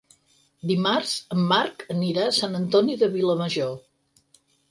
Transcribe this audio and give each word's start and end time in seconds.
Dimarts 0.69 1.11
en 1.35 1.43
Marc 1.51 1.85
anirà 1.97 2.25
a 2.29 2.33
Sant 2.39 2.59
Antoni 2.61 2.97
de 3.03 3.11
Vilamajor. 3.17 3.77